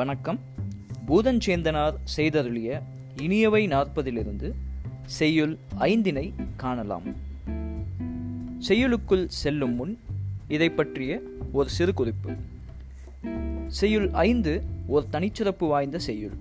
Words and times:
வணக்கம். 0.00 0.40
பூதஞ்சேந்தனார் 1.08 1.94
செய்தருளிய 2.16 2.82
இனியவை 3.16 3.68
நாற்பதிலிருந்து 3.68 4.52
செய்யுள் 5.04 5.56
ஐந்தினை 5.80 6.32
காணலாம். 6.56 7.02
செய்யுளுக்குள் 8.68 9.24
செல்லும் 9.26 9.74
முன் 9.74 9.98
இதை 10.48 10.70
பற்றிய 10.70 11.20
ஒரு 11.52 11.68
சிறு 11.68 11.94
குறிப்பு. 11.94 12.30
செய்யுள் 13.66 14.10
ஐந்து 14.10 14.62
ஒரு 14.86 15.06
தனிச்சிறப்பு 15.12 15.68
வாய்ந்த 15.68 15.98
செய்யுள். 15.98 16.32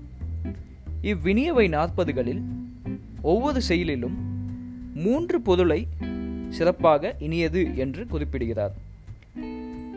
இவ்வினியவை 1.02 1.70
நாற்பதுகளில் 1.70 2.42
ஒவ்வொரு 3.22 3.62
செயலிலும் 3.62 4.18
மூன்று 4.94 5.42
பொருளை 5.42 5.88
சிறப்பாக 6.50 7.16
இனியது 7.20 7.78
என்று 7.78 8.08
குறிப்பிடுகிறார். 8.08 8.76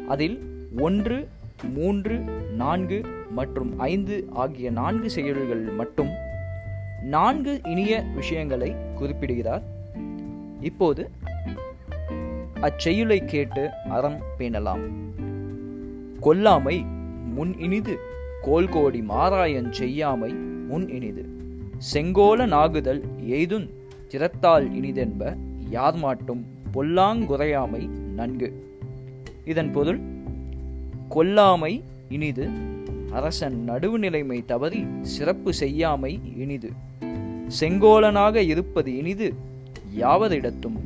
அதில் 0.08 0.66
ஒன்று 0.78 1.28
மூன்று 1.68 2.18
நான்கு 2.56 3.04
மற்றும் 3.30 3.78
ஐந்து 3.78 4.26
ஆகிய 4.30 4.70
நான்கு 4.70 5.10
செயல்கள் 5.10 5.60
மட்டும் 5.60 6.08
நான்கு 7.02 7.60
இனிய 7.64 8.04
விஷயங்களை 8.14 8.74
குறிப்பிடுகிறார். 8.94 9.62
இப்போது 10.60 11.10
அச்செயலை 12.60 13.24
கேட்டு 13.24 13.70
அறம் 13.90 14.18
பேணலாம். 14.38 14.80
கொல்லாமை 16.20 16.86
முன் 17.34 17.58
இனிது 17.58 17.98
கோல்கோடி 18.42 19.04
மாராயன் 19.08 19.70
செய்யாமை 19.70 20.32
முன் 20.68 20.88
இனிது. 20.88 21.26
செங்கோல 21.92 22.46
நாகுதல் 22.46 23.02
எய்துன் 23.20 23.70
திறத்தால் 24.08 24.70
இனிதென்ப 24.70 25.36
யார் 25.70 25.96
மாட்டும் 25.96 26.44
பொல்லாங்குறையாமை 26.74 27.88
நன்கு. 27.88 28.66
இதன் 29.44 29.70
பொருள் 29.70 30.00
கொல்லாமை 31.14 31.82
இனிது 32.08 32.48
அரசன் 33.10 33.64
நடுவுநிலைமை 33.68 34.44
தவறி 34.44 34.86
சிறப்பு 35.00 35.52
செய்யாமை 35.52 36.20
இனிது. 36.36 36.72
செங்கோலனாக 37.48 38.42
இருப்பது 38.42 38.96
இனிது 38.96 39.34
யாவரிடத்தும் 40.00 40.78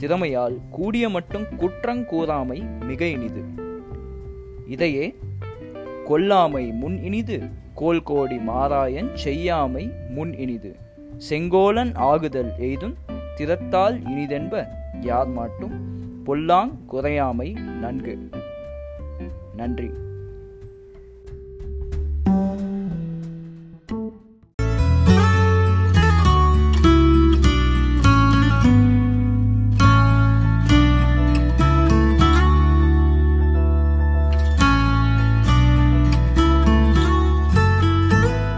திறமையால் 0.00 0.56
கூடிய 0.70 1.08
மட்டும் 1.08 1.42
குற்றங் 1.42 2.04
கூறாமை 2.04 2.80
மிக 2.86 3.04
இனிது. 3.04 3.42
இதையே 4.68 5.16
கொல்லாமை 6.08 6.72
முன் 6.72 7.02
இனிது 7.02 7.40
கோல்கோடி 7.76 8.36
மாராயன் 8.36 9.14
செய்யாமை 9.14 9.90
முன் 10.08 10.36
இனிது. 10.36 10.76
செங்கோலன் 11.16 11.92
ஆகுதல் 11.94 12.50
எய்தும் 12.58 12.94
திறத்தால் 13.36 14.00
இனிதென்ப 14.00 14.66
யார் 15.00 15.28
மாட்டும் 15.28 15.76
பொல்லாங் 16.26 16.70
குறையாமை 16.92 17.52
நன்கு. 17.80 18.28
நன்றி. 19.58 19.90